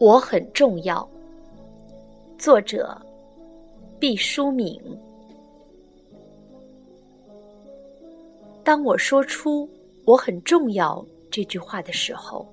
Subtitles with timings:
[0.00, 1.06] 我很重要。
[2.38, 2.98] 作者：
[3.98, 4.80] 毕淑敏。
[8.64, 9.68] 当我说出
[10.06, 12.48] “我很重要”这句话的时候，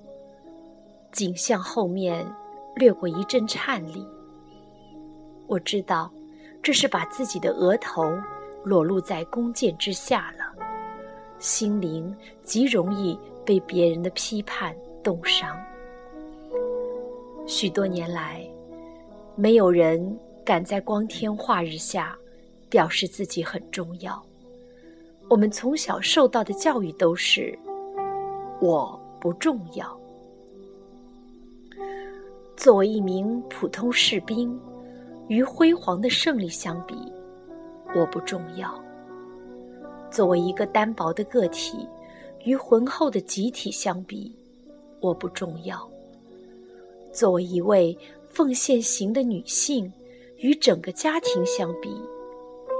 [1.10, 2.22] 景象后面
[2.76, 4.06] 掠过一阵颤栗。
[5.46, 6.12] 我知道，
[6.62, 8.12] 这是把自己的额头
[8.62, 10.54] 裸露在弓箭之下了，
[11.38, 15.58] 心灵极容易被别人的批判冻伤。
[17.48, 18.46] 许多年来，
[19.34, 22.14] 没有人敢在光天化日下
[22.68, 24.22] 表示自己很重要。
[25.30, 27.58] 我们从小受到的教育都是
[28.60, 29.98] “我不重要”。
[32.54, 34.54] 作为一名普通士兵，
[35.28, 36.94] 与辉煌的胜利相比，
[37.96, 38.68] 我不重要；
[40.10, 41.88] 作为一个单薄的个体，
[42.44, 44.36] 与浑厚的集体相比，
[45.00, 45.90] 我不重要。
[47.18, 49.92] 作为一位奉献型的女性，
[50.36, 51.90] 与整个家庭相比，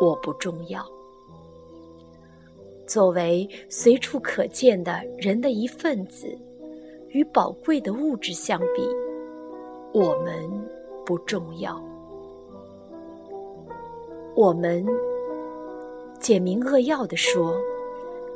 [0.01, 0.81] 我不重要；
[2.87, 6.39] 作为随处可见的人的一份子，
[7.09, 8.89] 与宝贵的物质相比，
[9.93, 10.49] 我们
[11.05, 11.83] 不重要。
[14.37, 14.87] 我们
[16.21, 17.57] 简明扼要的说，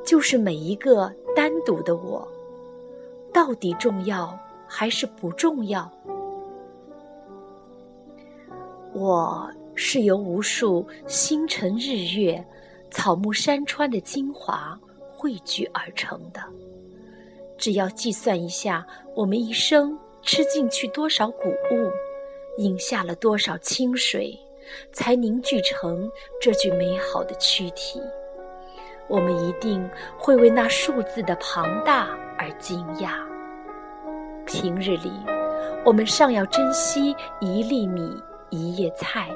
[0.05, 2.27] 就是每一个单独的我，
[3.33, 4.37] 到底重要？
[4.75, 5.93] 还是不重要。
[8.95, 12.43] 我是由无数星辰日月、
[12.91, 14.81] 草木山川的精华
[15.15, 16.41] 汇聚而成的。
[17.59, 21.91] 只要计算一下，我们一生吃进去多少谷物，
[22.57, 24.35] 饮下了多少清水，
[24.91, 28.01] 才凝聚成这具美好的躯体，
[29.07, 33.31] 我们一定会为那数字的庞大而惊讶。
[34.47, 35.11] 平日里，
[35.85, 38.11] 我们尚要珍惜一粒米、
[38.51, 39.31] 一叶菜，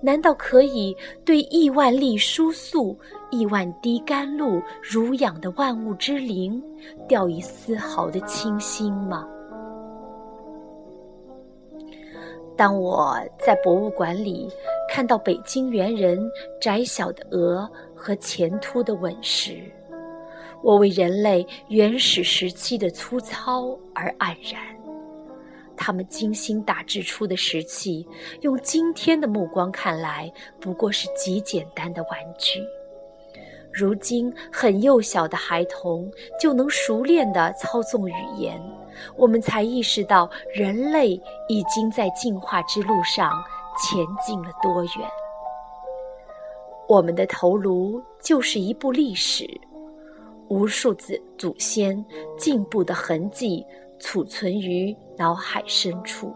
[0.00, 2.98] 难道可以对亿万粒蔬素、
[3.30, 6.62] 亿万滴甘露濡养的万物之灵，
[7.08, 9.26] 掉以丝毫的清心吗？
[12.56, 14.46] 当我在博物馆里
[14.88, 16.20] 看到北京猿人
[16.60, 19.62] 窄小的额和前凸的吻时，
[20.62, 24.62] 我为人类原始时期的粗糙而黯然。
[25.76, 28.06] 他们精心打制出的石器，
[28.42, 32.60] 用今天的目光看来，不过是极简单的玩具。
[33.72, 38.60] 如今，很幼小的孩童就能熟练地操纵语言，
[39.16, 41.12] 我们才意识到人类
[41.48, 43.42] 已经在进化之路上
[43.78, 45.08] 前进了多远。
[46.88, 49.48] 我们的头颅就是一部历史。
[50.50, 52.04] 无数子祖先
[52.36, 53.64] 进步的痕迹
[54.00, 56.34] 储存于脑海深处。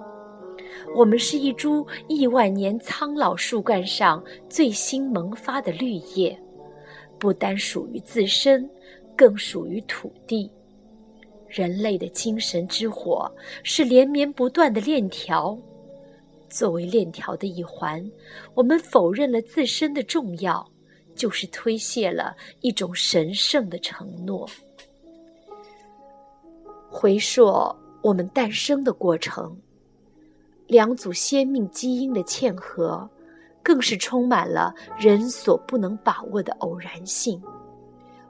[0.95, 6.39] 我们是一株亿万年苍老树干上最新萌发的绿叶，
[7.19, 8.69] 不单属于自身，
[9.17, 10.49] 更属于土地。
[11.49, 13.31] 人类的精神之火
[13.65, 15.59] 是连绵不断的链条。
[16.49, 18.05] 作为链条的一环，
[18.55, 20.65] 我们否认了自身的重要。
[21.15, 24.49] 就是推卸了一种神圣的承诺。
[26.91, 27.47] 回溯
[28.03, 29.57] 我们诞生的过程，
[30.67, 33.09] 两组先命基因的嵌合，
[33.63, 37.43] 更是充满了人所不能把握的偶然性。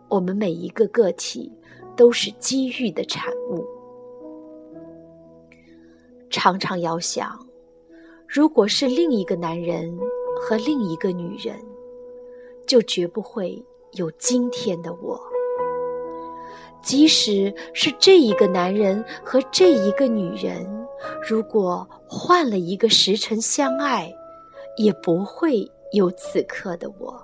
[0.08, 1.50] 我们每一个个体
[1.96, 3.66] 都是机遇的产物。
[6.30, 7.38] 常常要想，
[8.26, 9.96] 如果是另一个男人
[10.40, 11.56] 和另一个女人。
[12.66, 15.20] 就绝不会有今天的我。
[16.82, 20.66] 即使是这一个男人和这一个女人，
[21.26, 24.14] 如果换了一个时辰相爱，
[24.76, 27.18] 也不会有此刻的我。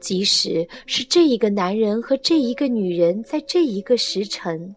[0.00, 4.74] 即使是这一个男人和这一个女人在这一个时辰，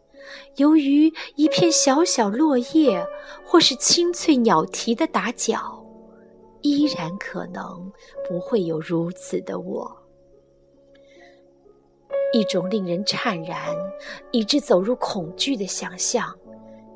[0.57, 3.01] 由于一片小小落叶，
[3.45, 5.80] 或是清脆鸟啼的打搅。
[6.61, 7.91] 依然可能
[8.27, 9.91] 不会有如此的我，
[12.33, 13.75] 一种令人颤然
[14.31, 16.37] 以致走入恐惧的想象，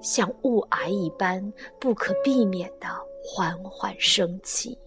[0.01, 2.88] 像雾霭一般不可避免的
[3.23, 4.77] 缓缓升起，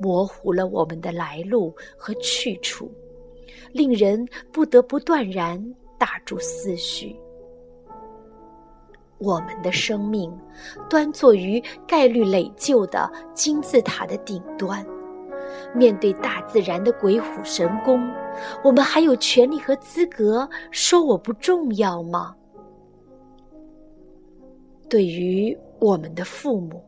[0.00, 2.90] 模糊了我们的来路和去处，
[3.72, 5.62] 令人不得不断然
[5.96, 7.16] 打住思绪。
[9.18, 10.30] 我们的生命
[10.90, 14.84] 端坐于概率累旧的金字塔的顶端，
[15.74, 18.06] 面对大自然的鬼斧神工，
[18.62, 22.34] 我们还有权利和资格说我不重要吗？
[24.88, 26.84] 对于我们的父母，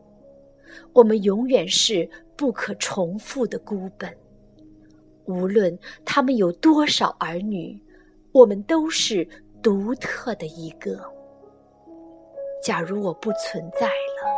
[0.93, 4.15] 我们永远是不可重复的孤本。
[5.25, 7.79] 无论他们有多少儿女，
[8.33, 9.27] 我们都是
[9.63, 11.01] 独特的一个。
[12.63, 14.29] 假如我不存在了，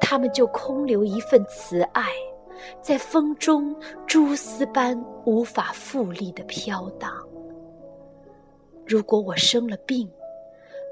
[0.00, 2.04] 他们就空留一份慈爱，
[2.80, 3.74] 在风中
[4.06, 7.12] 蛛丝般无法复利的飘荡。
[8.86, 10.10] 如果我生了病，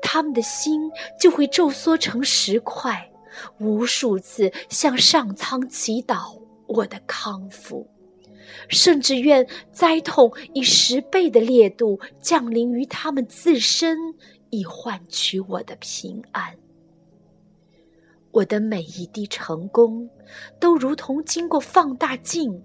[0.02, 3.10] 他们的心就会皱缩成石块，
[3.58, 7.86] 无数次向上苍祈祷我的康复，
[8.68, 13.98] 甚至愿灾痛以十倍的烈度降临于他们自身，
[14.50, 16.56] 以换取我的平安。
[18.32, 20.08] 我的每一滴成功，
[20.60, 22.62] 都如同经过放大镜，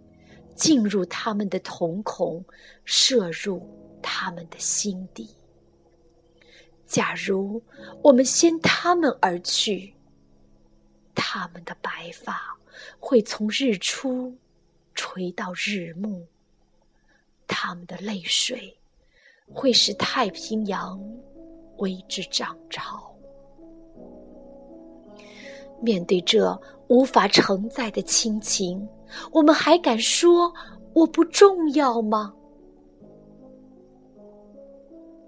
[0.55, 2.45] 进入他们的瞳孔，
[2.83, 3.67] 射入
[4.01, 5.35] 他们的心底。
[6.85, 7.59] 假如
[8.03, 9.95] 我们先他们而去，
[11.15, 12.55] 他们的白发
[12.99, 14.38] 会从日出
[14.93, 16.27] 垂到日暮，
[17.47, 18.77] 他们的泪水
[19.51, 21.03] 会使太平洋
[21.77, 23.13] 为之涨潮。
[25.81, 28.88] 面对这无法承载的亲情，
[29.31, 30.54] 我们还敢说
[30.94, 32.33] 我不重要吗？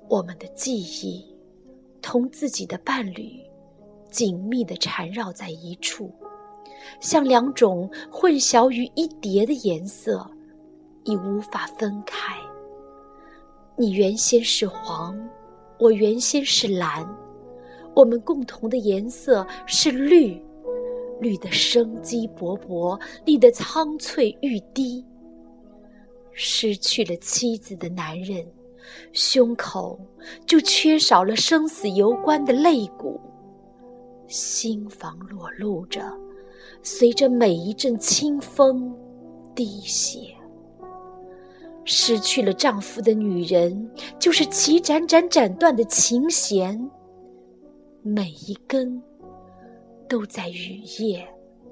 [0.08, 1.26] 我们的记忆。
[2.00, 3.44] 同自己的伴侣
[4.10, 6.10] 紧密地缠绕在一处，
[7.02, 10.26] 像两种混淆于一叠的颜色，
[11.04, 12.38] 已无法分开。
[13.76, 15.20] 你原先是黄，
[15.80, 17.08] 我原先是蓝，
[17.96, 20.42] 我们共同的颜色是绿，
[21.20, 25.06] 绿的生机勃勃，绿的苍翠欲滴。
[26.32, 28.46] 失去了妻子的男人。
[29.12, 30.00] 胸口
[30.46, 33.20] 就缺少了生死攸关的肋骨，
[34.28, 36.02] 心房裸露着，
[36.82, 38.96] 随着每一阵清风
[39.54, 40.34] 滴血。
[41.90, 43.90] 失去了丈夫的女人，
[44.20, 46.78] 就是齐斩斩斩断的琴弦，
[48.04, 49.02] 每一根
[50.10, 51.26] 都在雨夜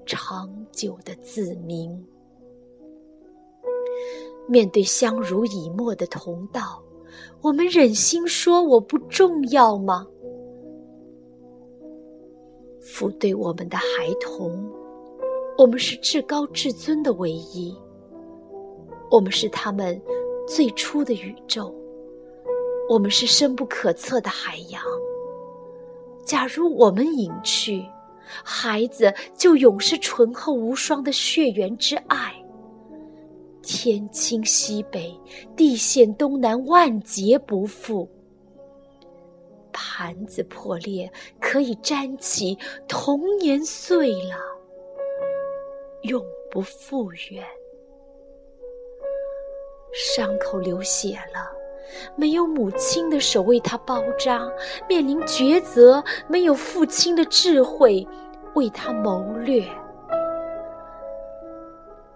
[0.06, 2.02] 长久的自鸣。
[4.48, 6.82] 面对相濡以沫的同道。
[7.42, 10.08] 我们忍心说我不重要吗？
[12.82, 13.86] 父对我们的孩
[14.22, 14.66] 童，
[15.58, 17.76] 我们是至高至尊的唯一。
[19.10, 20.00] 我们是他们
[20.48, 21.74] 最初的宇宙，
[22.90, 24.82] 我们是深不可测的海洋。
[26.26, 27.86] 假如我们隐去，
[28.44, 32.34] 孩子就永是醇厚无双的血缘之爱。
[33.62, 35.16] 天倾西北，
[35.56, 38.10] 地陷东南，万劫不复。
[39.72, 42.58] 盘子破裂可以粘起，
[42.88, 44.38] 童年碎了，
[46.04, 47.44] 永不复原。
[49.96, 51.50] 伤口流血了，
[52.18, 54.46] 没有母亲的手为他包扎；
[54.90, 58.06] 面临抉择，没有父亲的智慧
[58.56, 59.66] 为他谋略。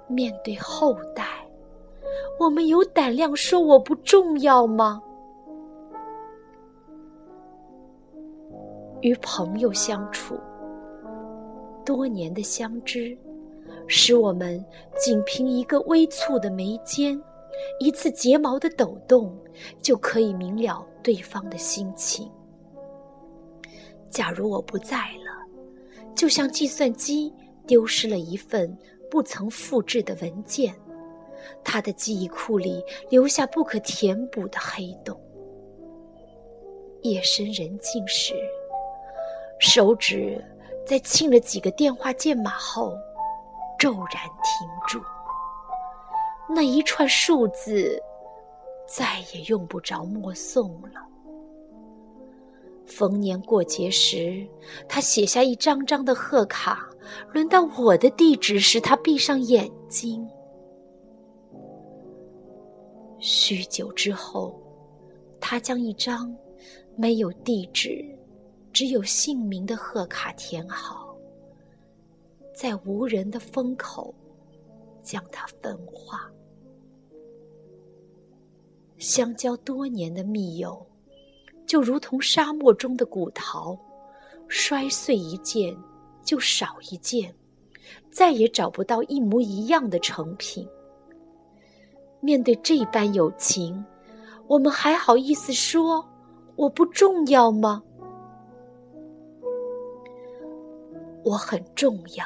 [0.08, 1.24] 面对后代，
[2.38, 5.02] 我们有胆量说我不重要吗？
[9.00, 10.38] 与朋友相处，
[11.86, 13.18] 多年的相知，
[13.88, 14.64] 使我们
[14.98, 17.18] 仅凭一个微蹙的眉间，
[17.80, 19.36] 一次睫毛的抖动，
[19.82, 22.32] 就可以明了对方的心情。
[24.10, 27.34] 假如我不在了，就像计算机
[27.66, 28.78] 丢失了一份。
[29.12, 30.72] 不曾复制的文件，
[31.64, 35.20] 他的记忆库里留下不可填补的黑洞。
[37.02, 38.36] 夜深人静时，
[39.58, 40.40] 手指
[40.86, 42.94] 在亲了几个电话键码后，
[43.80, 45.02] 骤然停住。
[46.50, 48.02] 那一串数字，
[48.88, 51.06] 再也用不着默诵了。
[52.88, 54.46] 逢年过节时，
[54.88, 56.90] 他写下一张张的贺卡。
[57.32, 60.28] 轮到我的地址时，他闭上眼睛。
[63.20, 64.60] 许久之后，
[65.40, 66.36] 他将一张
[66.96, 68.04] 没有地址、
[68.74, 71.16] 只有姓名的贺卡填好，
[72.56, 74.14] 在无人的风口
[75.04, 76.30] 将它焚化。
[79.00, 80.86] 相交多年的密友，
[81.66, 83.76] 就如同沙漠中的古陶，
[84.48, 85.76] 摔碎一件。
[86.22, 87.34] 就少一件，
[88.12, 90.68] 再也找不到一模一样的成品。
[92.20, 93.84] 面对这般友情，
[94.46, 96.08] 我们还好意思说
[96.56, 97.82] 我不重要吗？
[101.24, 102.26] 我很重要。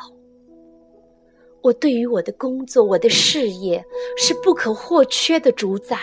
[1.61, 3.81] 我对于我的工作、我的事业
[4.17, 5.97] 是不可或缺的主宰。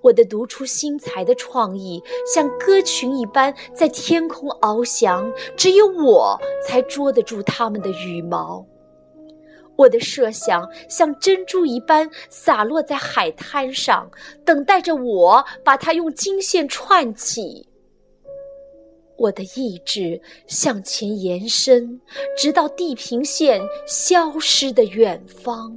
[0.00, 2.02] 我的独出心裁的创意
[2.32, 8.64] 像歌群一般在天空翱翔，只有我才捉得住它们的羽毛。
[9.76, 14.10] 我的设想像珍珠一般洒落在海滩上，
[14.44, 17.68] 等待着我把它用金线串起。
[19.16, 22.00] 我的意志向前延伸，
[22.36, 25.76] 直到地平线消失的远方。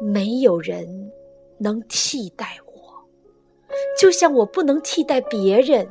[0.00, 1.10] 没有人
[1.58, 2.72] 能替代我，
[3.98, 5.88] 就像我不能替代别人。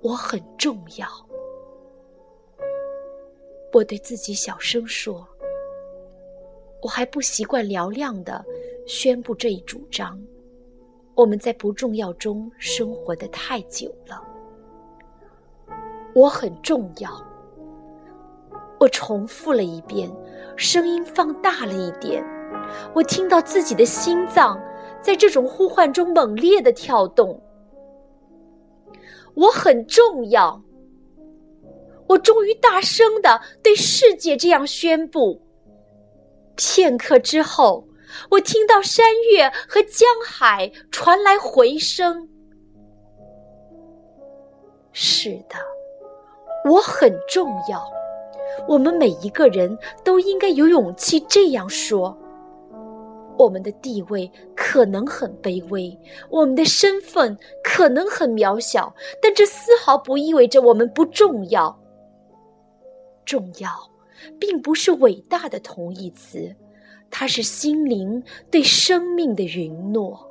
[0.00, 1.08] 我很重要。
[3.72, 5.26] 我对自己小声说
[6.82, 8.44] ：“我还不习惯嘹亮的
[8.86, 10.20] 宣布这一主张。
[11.14, 14.22] 我们在不重要中生活的太久了。
[16.14, 17.10] 我很重要。”
[18.84, 20.10] 我重复了一遍，
[20.56, 22.22] 声音放大了一点。
[22.92, 24.60] 我听到自己的心脏
[25.00, 27.42] 在这种呼唤中猛烈的跳动。
[29.32, 30.62] 我很重要。
[32.06, 35.40] 我终于大声的对世界这样宣布。
[36.54, 37.88] 片刻之后，
[38.30, 42.28] 我听到山岳和江海传来回声。
[44.92, 45.56] 是的，
[46.70, 47.82] 我很重要。
[48.66, 52.16] 我们每一个人都应该有勇气这样说。
[53.36, 55.98] 我们的地位可能很卑微，
[56.30, 61.76] 我们的身份可能很渺小，但这丝毫不意味着我们不重要。
[63.24, 63.68] 重要，
[64.38, 66.54] 并不是伟大的同义词，
[67.10, 70.30] 它是心灵对生命的允诺。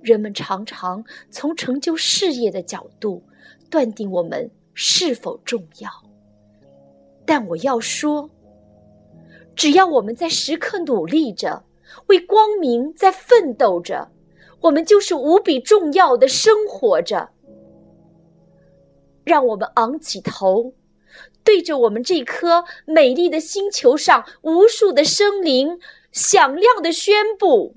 [0.00, 3.22] 人们常常从成就事业的角度
[3.68, 5.90] 断定我们是否重要，
[7.30, 8.28] 但我要说，
[9.54, 11.62] 只要我们在时刻努力着，
[12.08, 14.10] 为光明在奋斗着，
[14.62, 17.28] 我们就是无比重要的生活着。
[19.22, 20.74] 让我们昂起头。
[21.44, 25.78] 对着我们这颗美丽的星球上无数的生灵，
[26.10, 27.76] 响亮的宣布：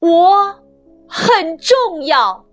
[0.00, 0.64] 我
[1.06, 2.46] 很重要。